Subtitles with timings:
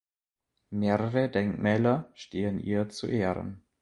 [0.71, 3.61] Mehrere Denkmäler stehen ihr zu Ehren.